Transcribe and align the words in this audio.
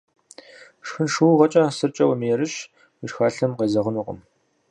Шхын 0.85 1.07
шыугъэкӏэ, 1.13 1.63
сыркӏэ 1.77 2.05
умыерыщ, 2.07 2.53
уи 2.99 3.07
шхалъэм 3.11 3.51
къезэгъынукъым. 3.57 4.19